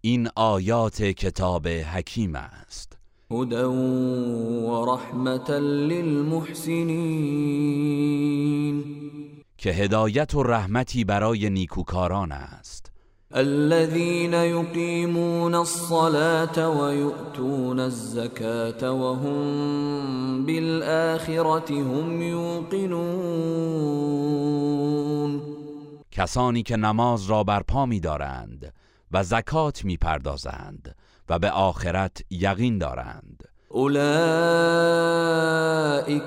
[0.00, 2.97] این آیات کتاب حکیم است.
[3.30, 3.64] هدى
[4.64, 6.98] ورحمة للمحسنين.
[9.58, 12.92] که هدایت و رحمتی برای نیکوکاران است.
[13.34, 23.68] الذين يقيمون الصلاة ويؤتون الزكاة وهم بالآخرة هم يوقنون.
[26.10, 28.74] کسانی که نماز را برپا می دارند
[29.12, 30.94] و زکات می پردازند
[31.28, 33.44] و به آخرت یقین دارند.
[33.68, 34.02] اولئك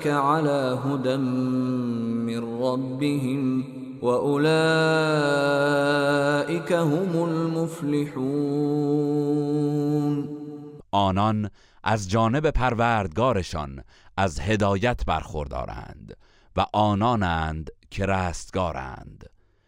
[0.06, 3.64] على هدى من ربهم
[4.02, 4.62] واولئك
[6.72, 8.62] هم المفلحون.
[10.90, 11.50] آنان
[11.84, 13.84] از جانب پروردگارشان
[14.16, 16.16] از هدایت برخوردارند
[16.56, 19.31] و آنانند که رستگارند.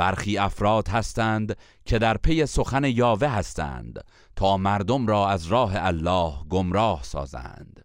[0.00, 4.04] برخی افراد هستند که در پی سخن یاوه هستند
[4.36, 7.84] تا مردم را از راه الله گمراه سازند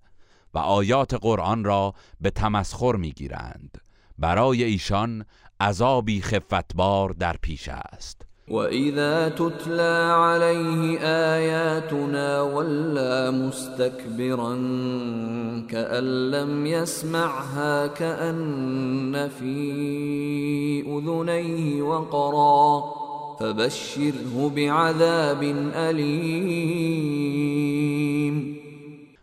[0.54, 3.78] و آیات قرآن را به تمسخر می‌گیرند.
[4.18, 5.26] برای ایشان
[5.60, 8.25] عذابی خفتبار در پیش است.
[8.48, 14.54] وَإِذَا تُتْلَى عَلَيْهِ آيَاتُنَا وَلَّى مُسْتَكْبِرًا
[15.70, 22.84] كَأَن لَّمْ يَسْمَعْهَا كَأَنَّ فِي أُذُنَيْهِ وَقْرًا
[23.40, 25.44] فَبَشِّرْهُ بِعَذَابٍ
[25.74, 27.16] أَلِيمٍ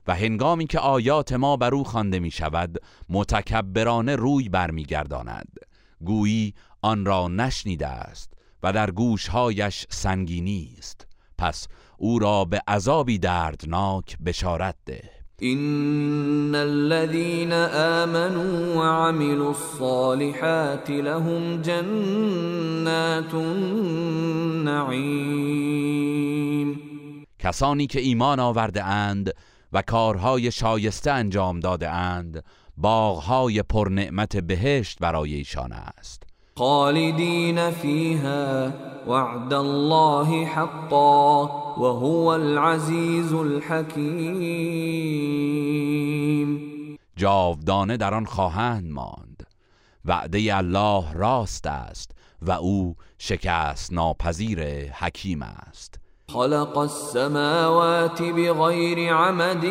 [0.06, 5.58] و هنگامی که آیات ما بر او خوانده می شود متکبرانه روی برمیگرداند.
[6.04, 8.31] گویی آن را نشنیده است.
[8.62, 11.06] و در گوشهایش سنگینی است
[11.38, 11.68] پس
[11.98, 15.22] او را به عذابی دردناک بشارت ده.
[15.42, 24.92] إن الذين آمنوا وعملوا الصالحات لهم جنات النعيم
[27.38, 29.30] کسانی که ایمان آورده اند
[29.72, 32.44] و کارهای شایسته انجام داده اند
[32.76, 36.31] باغهای پرنعمت بهشت برای ایشان است.
[36.56, 38.72] خالدين فيها
[39.06, 41.42] وعد الله حقا
[41.78, 44.72] وهو العزيز الحكيم.
[47.16, 49.46] جاودانه در آن خواهند ماند.
[50.04, 52.10] وعده الله راست است
[52.42, 55.98] و او شکست ناپذیر حکیم است.
[56.28, 59.64] خلق السماوات بغير عمد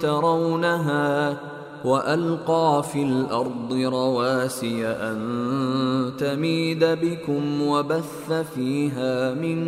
[0.00, 1.36] ترونها
[1.84, 9.58] وألقى في الأرض رواسي أن تميد بكم وبث فيها من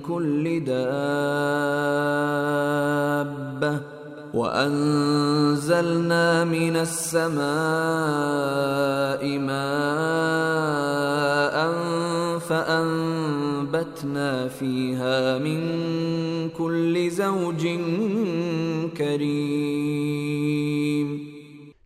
[0.00, 1.16] كل دابة
[4.34, 5.94] وأنزلنا
[6.44, 7.46] من السماء
[9.38, 10.66] ماء
[12.48, 15.60] فأنبتنا فيها من
[16.50, 17.66] كل زوج
[18.96, 20.65] كريم.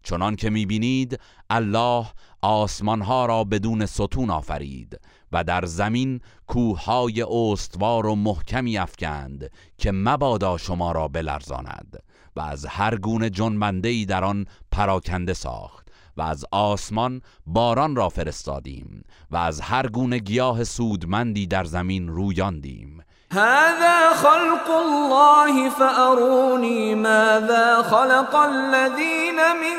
[0.03, 2.07] چنان که می‌بینید الله
[2.43, 5.01] آسمانها را بدون ستون آفرید
[5.33, 12.03] و در زمین کوههای استوار و محکمی افکند که مبادا شما را بلرزاند
[12.37, 19.03] و از هر گونه جنبندهای در آن پراکنده ساخت و از آسمان باران را فرستادیم
[19.31, 28.35] و از هر گونه گیاه سودمندی در زمین رویاندیم هذا خلق الله فأروني ماذا خلق
[28.37, 29.79] الذين من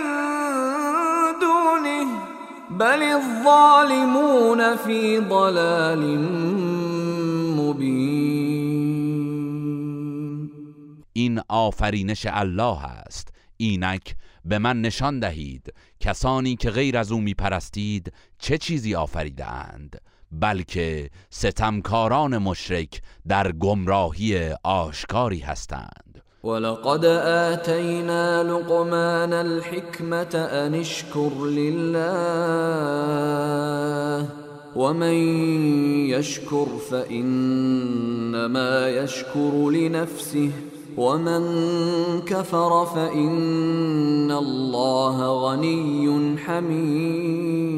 [1.42, 2.08] دونه
[2.70, 6.04] بل الظالمون في ضلال
[11.14, 13.28] این آفرینش الله است.
[13.58, 14.16] اینک
[14.46, 15.74] به من نشان دهید.
[16.00, 24.56] کسانی که غیر از او میپرستید چه چیزی آفریده اند؟ بلکه ستمکاران مشرک در گمراهی
[24.64, 26.22] آشکاری هستند.
[26.44, 32.02] ولقد آتينا لقمان الحكمة أن اشكر لله
[34.76, 35.14] ومن
[36.10, 40.50] يشكر فإنما يشكر لنفسه
[40.98, 41.42] ومن
[42.22, 47.72] كفر فإن الله غني حمید.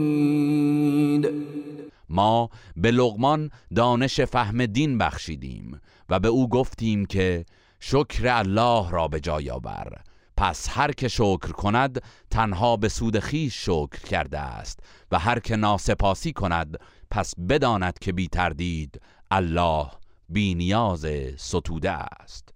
[2.13, 7.45] ما به لغمان دانش فهم دین بخشیدیم و به او گفتیم که
[7.79, 10.01] شکر الله را به جای آور.
[10.37, 14.79] پس هر که شکر کند تنها به سود خیش شکر کرده است
[15.11, 16.77] و هر که ناسپاسی کند
[17.11, 19.01] پس بداند که بی تردید
[19.31, 19.87] الله
[20.29, 21.05] بی نیاز
[21.37, 22.52] ستوده است.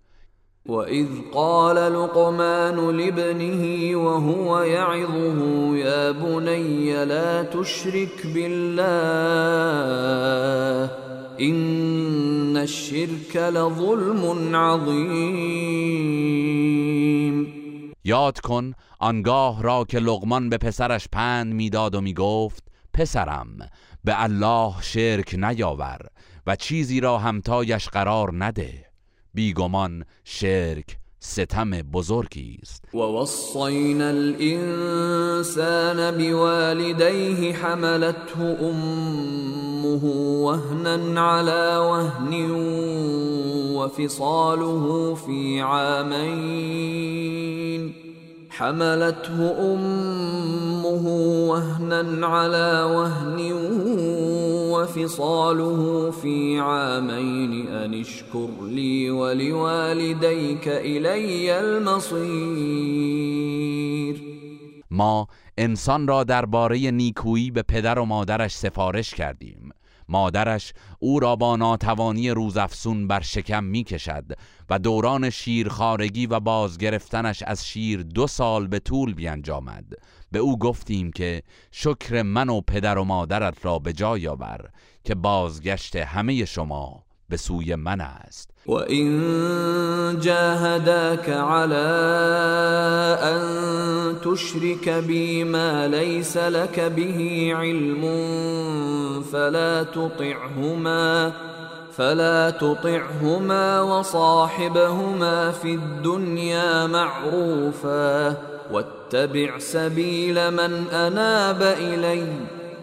[0.68, 5.40] وإذ قال لقمان لابنه وهو يعظه
[5.78, 8.78] يا بني لا تشرك بالله
[11.40, 15.88] إن الشرك لظلم عظيم.
[18.06, 23.48] یاد کن آنگاه را که لغمان به پسرش پند می‌داد و می‌گفت پسرم
[24.04, 26.00] به الله شرک نیاور
[26.48, 28.87] و چیزی را همتایش قرار نده.
[29.38, 32.96] بیگمان شرک ستم بزرگی است.
[32.96, 40.04] و وصینا الإنسان بوالديه حملته أمه
[40.44, 42.52] وهنا على وهن
[43.76, 47.28] وفصاله في عامين.
[48.58, 49.40] حملته
[49.74, 51.08] أمه
[51.50, 53.54] وهنا على وهن
[54.74, 62.78] وفصاله في عامين أن اشكر لي ولوالديك إلي المصير.
[64.92, 65.28] ما
[65.58, 69.77] انسان را درباره نیکویی به پدر و مادرش سفارش کردیم.
[70.10, 74.26] مادرش او را با ناتوانی روزافسون بر شکم می کشد
[74.70, 79.86] و دوران شیرخارگی و بازگرفتنش از شیر دو سال به طول بیانجامد.
[80.32, 84.70] به او گفتیم که شکر من و پدر و مادرت را به جای آور
[85.04, 88.50] که بازگشت همه شما به سوی من است.
[88.68, 91.76] و این جاهداك على
[93.22, 93.42] ان
[94.20, 98.04] تشرك بی ما ليس لك به علم
[99.32, 101.32] فلا تطعهما
[101.98, 108.38] فلا تطعهما وصاحبهما في الدنيا معروفا
[108.72, 112.24] واتبع سبيل من اناب الي.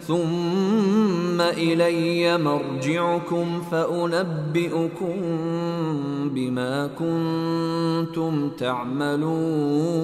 [0.06, 5.21] ثم الي مرجعكم فانبئكم
[6.35, 9.95] بما كنتم تعملون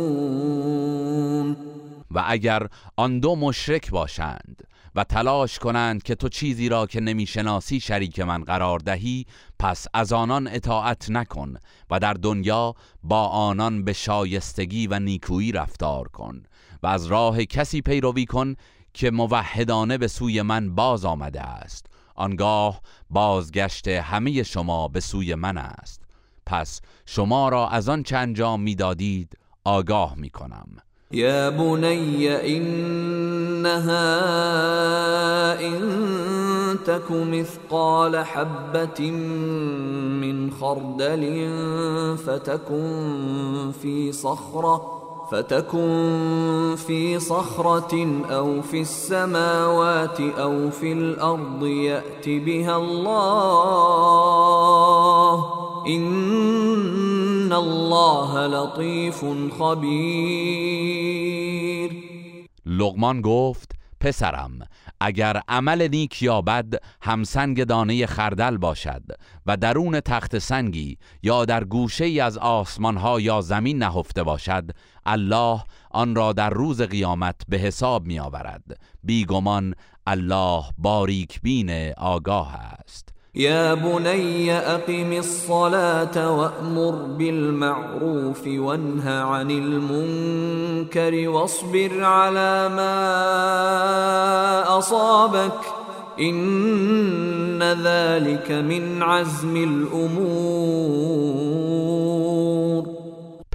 [2.10, 2.66] و اگر
[2.96, 4.62] آن دو مشرک باشند
[4.94, 9.26] و تلاش کنند که تو چیزی را که نمی‌شناسی شریک من قرار دهی
[9.58, 11.54] پس از آنان اطاعت نکن
[11.90, 16.42] و در دنیا با آنان به شایستگی و نیکویی رفتار کن
[16.82, 18.54] و از راه کسی پیروی کن
[18.94, 21.86] که موحدانه به سوی من باز آمده است.
[22.14, 26.02] آنگاه بازگشت همه شما به سوی من است.
[26.46, 30.66] پس شما را از آن چه انجام می‌دادید آگاه می کنم
[31.12, 33.90] يا بني إنها
[35.60, 39.10] إن تك مثقال حبة
[40.20, 41.46] من خردل
[42.16, 44.99] فتكن في صخرة
[45.30, 53.20] فتكن في صخرة أو في السماوات أو في الأرض يأت بها الله.
[55.86, 59.24] إن الله لطيف
[59.58, 60.90] خبير.
[62.66, 64.58] لغمان گفت پسرم
[65.00, 69.02] اگر عمل نیک یا بد همسنگ دانه خردل باشد
[69.46, 74.70] و درون تخت سنگی یا در گوشه ای از آسمان ها یا زمین نهفته باشد
[75.06, 79.74] الله آن را در روز قیامت به حساب می آورد بیگمان
[80.06, 83.19] الله باریک بین آگاه است.
[83.34, 92.88] يا بني أقم الصلاة وأمر بالمعروف وانه عن المنكر واصبر على ما
[94.78, 95.60] أصابك.
[96.20, 100.60] إن ذلك من عزم الأمور.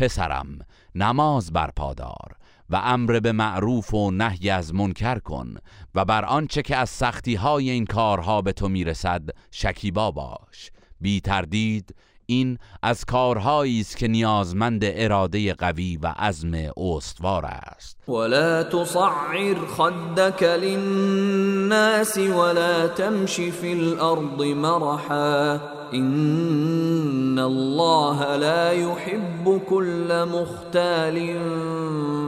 [0.01, 0.59] پسرم
[0.95, 5.55] نماز برپادار و امر به معروف و نهی از منکر کن
[5.95, 10.71] و بر آنچه که از سختی های این کارها به تو می‌رسد شکیبا باش.
[11.01, 11.95] بی تردید
[12.25, 18.09] این از کارهایی است که نیازمند اراده قوی و عزم استوار است.
[18.09, 25.59] ولا تصعر خدك للناس ولا تمشي في الارض مرحا
[25.93, 31.39] ان الله لا يحب كل مختال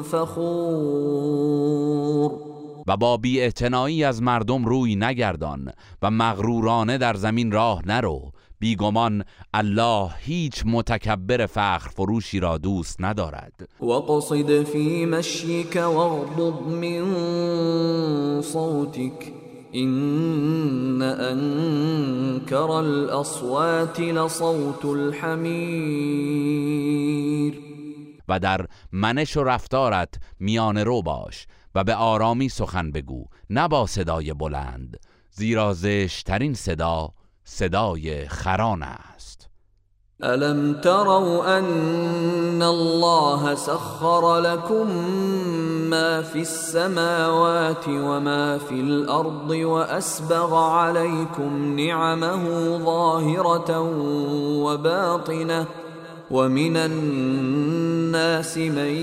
[0.04, 1.68] فخور.
[2.88, 3.42] و با بی
[4.04, 9.24] از مردم روی نگردان و مغرورانه در زمین راه نرو بیگمان
[9.54, 13.70] الله هیچ متکبر فخر فروشی را دوست ندارد.
[13.82, 19.34] وقصد فی مشیک واغضض من صوتک
[19.72, 26.58] این انکر الاصوات لصوت الحمیر.
[28.28, 33.88] و در منش و رفتارت میان رو باش و به آرامی سخن بگو نه با
[33.88, 35.00] صدای بلند
[35.32, 37.10] زیرا زشترین صدا
[37.50, 39.50] صدای خران است.
[40.24, 44.88] ألم تروا أن الله سخر لكم
[45.90, 53.80] ما في السماوات وما في الأرض وأسبغ عليكم نعمه ظاهرة
[54.64, 55.66] وباطنة
[56.32, 58.94] ومن الناس من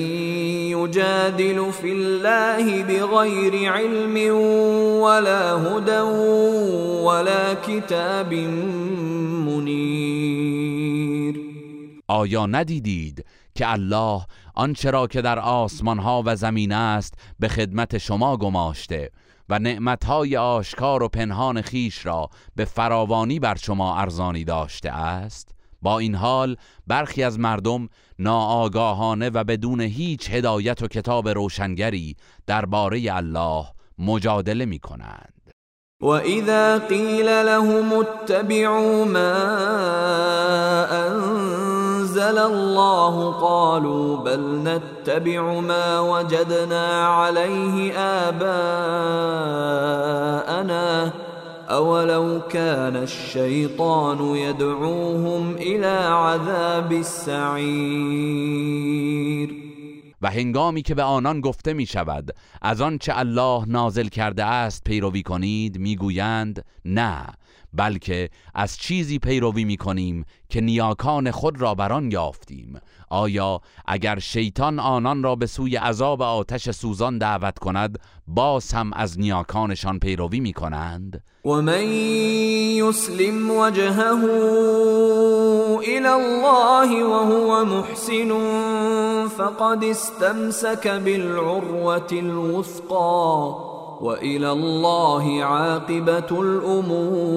[0.77, 4.35] يجادل في الله بغير علم
[5.01, 6.01] ولا هدى
[7.05, 8.35] ولا كتاب
[9.45, 9.95] منیر
[12.09, 17.99] آیا ندیدید که الله آنچه را که در آسمان ها و زمین است به خدمت
[17.99, 19.11] شما گماشته
[19.49, 25.54] و نعمتهای آشکار و پنهان خیش را به فراوانی بر شما ارزانی داشته است؟
[25.85, 27.89] با این حال برخی از مردم
[28.19, 33.65] ناآگاهانه و بدون هیچ هدایت و کتاب روشنگری درباره الله
[33.99, 35.35] مجادله می کنند
[36.01, 39.35] و اذا قیل لهم اتبعوا ما
[40.85, 47.99] انزل الله قالوا بل نتبع ما وجدنا عليه
[48.29, 48.85] آباءنا
[51.75, 58.45] اولو كان الشیطان يدعوهم الى عذاب السعیر
[60.23, 62.31] و هنگامی که به آنان گفته می شود
[62.63, 67.27] از آنچه الله نازل کرده است پیروی کنید می‌گویند نه.
[67.75, 72.81] بلکه از چیزی پیروی می کنیم که نیاکان خود را بر آن یافتیم.
[73.11, 79.21] آیا اگر شیطان آنان را به سوی عذاب آتش سوزان دعوت کند باز هم از
[79.21, 81.89] نیاکانشان پیروی می کنند؟ و من
[82.77, 84.25] یسلم وجهه
[85.79, 88.29] الى الله وهو محسن
[89.29, 93.74] فقد استمسك بالعروة الوثقى
[94.05, 97.35] والى الله عاقبت الامور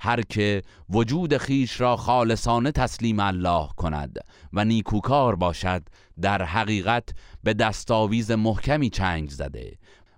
[0.00, 4.18] هر که وجود خیش را خالصانه تسلیم الله کند
[4.52, 5.82] و نیکوکار باشد
[6.22, 7.08] در حقیقت
[7.44, 9.72] به دستاویز محکمی چنگ زده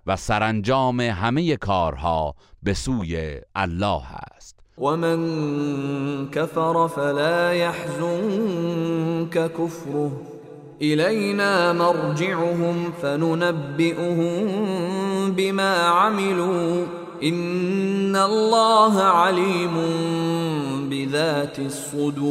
[0.07, 4.03] و سرانجام همه کارها به سوی الله
[4.35, 4.59] است.
[4.77, 10.32] ومن كفر فلا يحزنك كفره.
[10.83, 14.35] إلينا مرجعهم فننبئهم
[15.31, 16.85] بما عملوا.
[17.23, 19.75] إن الله عليم
[20.89, 22.23] بذات الصدور.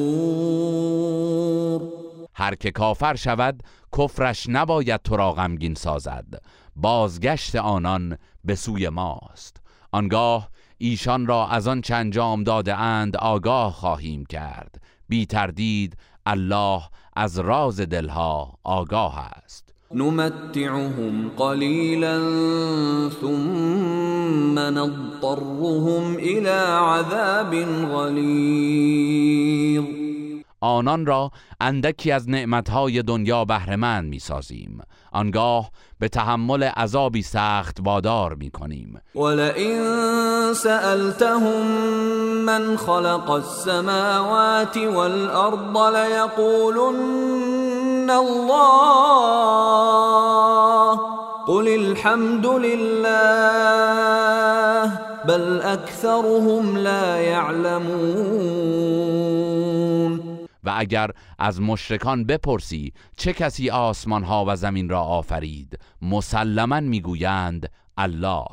[2.34, 3.62] هر که کافر شود
[3.98, 6.42] کفرش نباید تو را غمگین سازد.
[6.76, 9.56] بازگشت آنان به سوی ماست.
[9.92, 14.82] آنگاه ایشان را از آن چند انجام داده اند آگاه خواهیم کرد.
[15.08, 16.82] بی تردید الله
[17.16, 19.74] از راز دلها آگاه است.
[19.94, 22.18] نمتعهم قلیلا
[23.20, 27.54] ثم نضطرهم الى عذاب
[27.94, 29.84] غلیظ.
[30.62, 34.80] آنان را اندکی از نعمتهای دنیا بهرهمند می‌سازیم.
[35.12, 39.00] آنگاه به تحمل عذابی سخت وادار می‌کنیم.
[39.14, 39.82] ولئن
[40.54, 41.66] سألتهم
[42.46, 47.32] من خلق السماوات والارض ليقولن
[48.10, 49.52] الله.
[51.46, 53.42] قل الحمد لله
[55.26, 58.72] بل اكثرهم لا يعلمون.
[60.64, 67.70] و اگر از مشرکان بپرسی چه کسی آسمان ها و زمین را آفرید؟ مسلما می‌گویند
[67.96, 68.44] الله.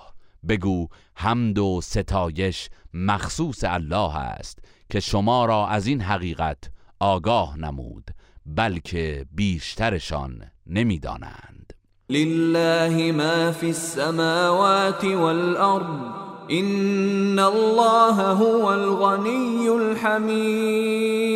[0.47, 6.57] بگو حمد و ستایش مخصوص الله است که شما را از این حقیقت
[6.99, 8.11] آگاه نمود
[8.45, 11.73] بلکه بیشترشان نمی‌دانند.
[12.09, 21.29] لله ما فی السماوات والارض ان الله هو الغنی الحمید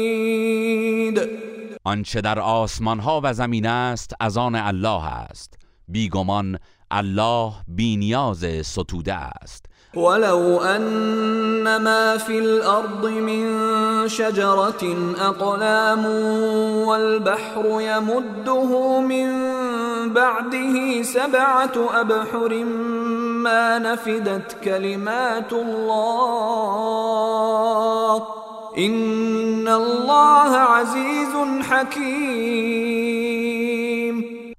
[1.86, 5.54] آنچه در آسمان ها و زمین است از آن الله است.
[5.88, 6.58] بیگمان
[6.92, 9.66] الله بینیاز ستوده است.
[9.94, 14.84] ولو ان ما في الارض من شجره
[15.22, 16.06] اقلام
[16.88, 19.30] والبحر يمده من
[20.14, 22.54] بعده سبعة أبحر
[23.44, 26.84] ما نفدت كلمات الله.
[28.78, 31.34] إن الله عزيز
[31.70, 33.04] حكيم.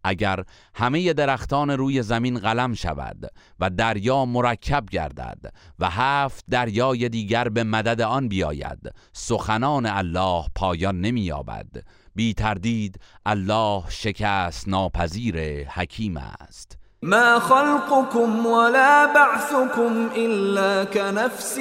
[0.04, 7.48] اگر همه درختان روی زمین قلم شود و دریا مرکب گردد و هفت دریای دیگر
[7.48, 11.66] به مدد آن بیاید سخنان الله پایان نمییابد.
[12.14, 16.83] بی تردید الله شکست ناپذیر حکیم است.
[17.04, 21.58] ما خلقكم ولا بعثكم إلا كنفس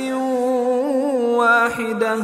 [1.37, 2.17] واحده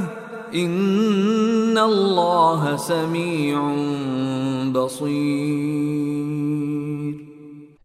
[0.52, 3.60] این الله سمیع
[4.72, 6.20] بصیر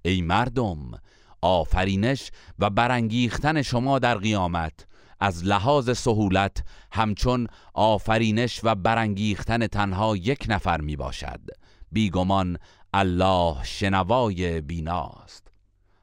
[0.02, 0.78] ای مردم
[1.42, 4.86] آفرینش و برانگیختن شما در قیامت.
[5.20, 11.40] از لحاظ سهولت همچون آفرینش و برانگیختن تنها یک نفر می باشد
[11.92, 12.58] بیگمان
[12.94, 15.44] الله شنوای بیناست.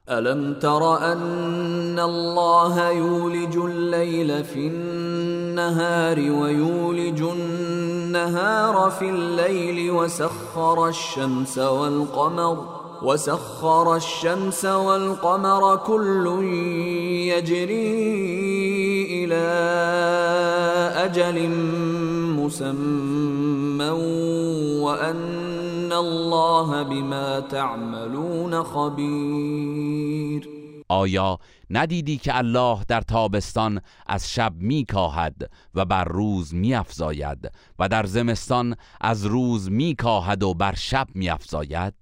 [0.08, 12.82] ألم تر أن الله يولج الليل في النهار ويولج النهار في الليل وسخر الشمس والقمر
[13.02, 16.44] وسخر الشمس والقمر كل
[17.32, 18.04] يجري
[19.24, 19.44] إلى
[21.04, 21.48] أجل
[22.38, 23.90] مسمى
[24.80, 25.51] وأن
[26.02, 30.48] الله بما تعملون خبير.
[30.88, 31.38] آیا
[31.70, 38.76] ندیدی که الله در تابستان از شب میکاهد و بر روز میافزاید و در زمستان
[39.00, 41.94] از روز میکاهد و بر شب میافزاید؟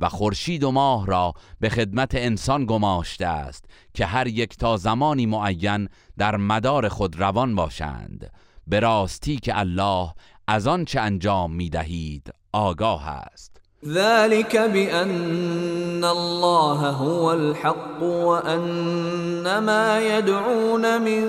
[0.00, 5.26] و خورشید و ماه را به خدمت انسان گماشته است که هر یک تا زمانی
[5.26, 8.30] معین در مدار خود روان باشند.
[8.66, 10.14] به راستی که الله
[10.46, 13.60] از آن چه انجام می‌دهید آگاه است.
[13.86, 21.24] ذلك بأن الله هو الحق وأن ما يدعون من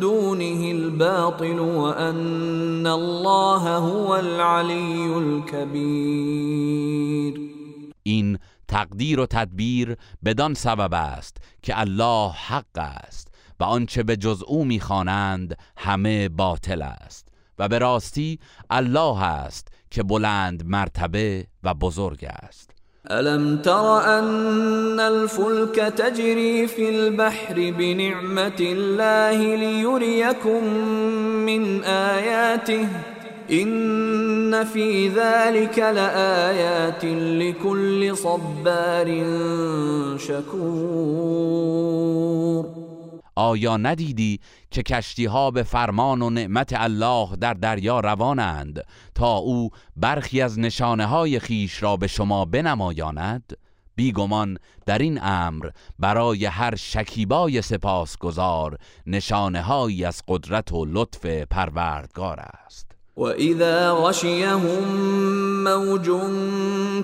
[0.00, 6.46] دونه الباطل وأن الله هو العلي الكبير.
[8.02, 13.28] این تقدیر و تدبیر بدان سبب است که الله حق است
[13.60, 17.28] و آنچه به جز او می‌خوانند همه باطل است
[17.58, 18.38] و به راستی
[18.70, 22.70] الله است که بلند مرتبه و بزرگ است.
[23.10, 23.86] الم تر
[24.18, 30.64] ان الفلك تجري في البحر بنعمت الله ليريكم
[31.46, 32.88] من آياته
[33.48, 39.24] این فی ذلك لآیات لكل صبار
[40.18, 41.56] شکور.
[43.36, 49.70] آیا ندیدی که کشتی ها به فرمان و نعمت الله در دریا روانند تا او
[49.96, 53.52] برخی از نشانه های خیش را به شما بنمایاند؟
[53.96, 62.40] بیگمان در این امر برای هر شکیبای سپاسگزار نشانه هایی از قدرت و لطف پروردگار
[62.40, 62.86] است.
[63.16, 64.84] وإذا غشيهم
[65.64, 66.06] موج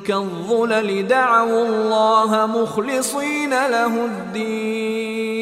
[0.06, 5.41] كالظلل دعوا الله مخلصين له الدين.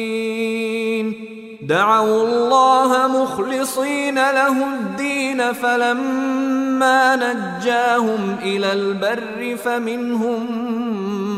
[1.71, 10.47] دعوا الله مخلصين له الدين فلما نجاهم إلى البر فمنهم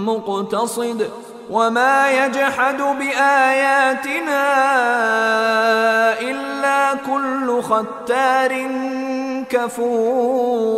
[0.05, 1.09] مقتصد
[1.49, 4.43] وما يجحد بآياتنا
[6.21, 8.51] إلا كل ختار
[9.49, 10.73] کفور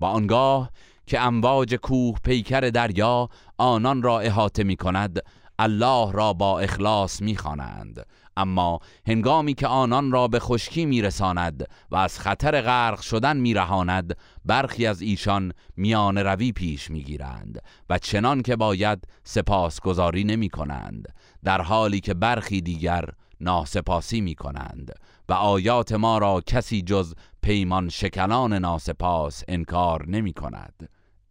[0.00, 0.70] و آنگاه
[1.06, 5.22] که امواج کوه پیکر دریا آنان را احاطه می کند
[5.58, 8.06] الله را با اخلاص می خوانند.
[8.36, 14.86] اما هنگامی که آنان را به خشکی میرساند و از خطر غرق شدن میرهاند برخی
[14.86, 22.00] از ایشان میان روی پیش می‌گیرند و چنان که باید سپاسگزاری نمی کنند در حالی
[22.00, 23.04] که برخی دیگر
[23.40, 24.92] ناسپاسی می کنند
[25.28, 30.88] و آیات ما را کسی جز پیمان شکنان ناسپاس انکار نمی کند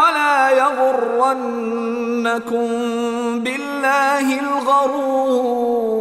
[0.00, 1.48] ولا يغرنكم
[3.44, 5.98] بالله الغرور.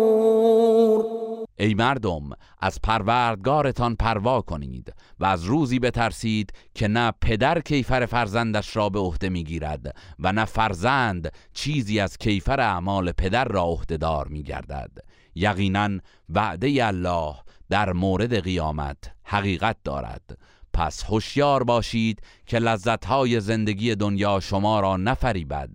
[1.60, 2.30] ای مردم
[2.62, 9.00] از پروردگارتان پروا کنید و از روزی بترسید که نه پدر کیفر فرزندش را به
[9.00, 14.92] عهده می‌گیرد و نه فرزند چیزی از کیفر اعمال پدر را عهدهدار میگردد.
[15.36, 15.90] یقینا
[16.30, 17.36] وعده الله
[17.70, 20.38] در مورد قیامت حقیقت دارد.
[20.78, 25.70] پس هوشیار باشید که لذتهای زندگی دنیا شما را نفریبد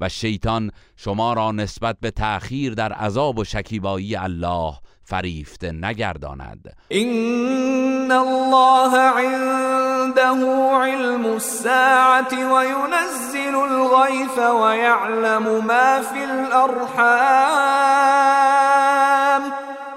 [0.00, 6.76] و شیطان شما را نسبت به تأخیر در عذاب و شکیبایی الله فریفته نگرداند.
[6.88, 17.58] این الله عنده علم الساعة وينزل الغيث ويعلم ما في الأرحام.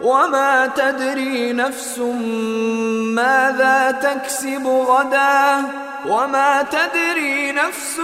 [0.03, 1.99] وما تدري نفس
[3.15, 5.65] ماذا تكسب غدا
[6.07, 7.99] وما تدري نفس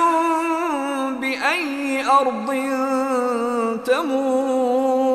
[1.21, 2.53] بأي أرض
[3.85, 5.07] تموت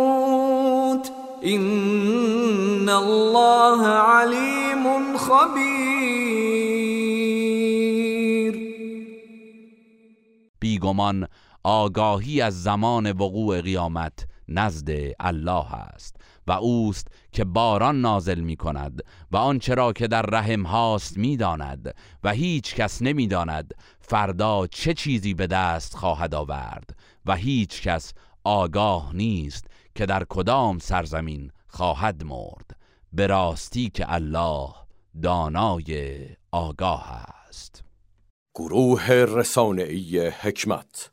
[1.45, 5.83] إن الله عليم خبير
[10.61, 11.29] بیگمان
[11.65, 14.13] آگاهی از زمان وقوع قیامت
[14.49, 14.91] نزد
[15.21, 16.17] الله است.
[16.47, 21.37] و اوست که باران نازل می کند و آنچه را که در رحم هاست می
[21.37, 27.83] داند و هیچ کس نمی داند فردا چه چیزی به دست خواهد آورد و هیچ
[27.83, 28.13] کس
[28.45, 32.77] آگاه نیست که در کدام سرزمین خواهد مرد
[33.13, 34.69] به راستی که الله
[35.23, 37.85] دانای آگاه است.
[38.55, 41.11] گروه رسانه‌ای حکمت